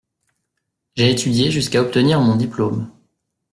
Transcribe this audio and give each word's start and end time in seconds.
J’ai 0.95 1.11
étudié 1.11 1.51
jusqu’à 1.51 1.79
obtenir 1.83 2.19
mon 2.21 2.35
diplôme. 2.35 2.89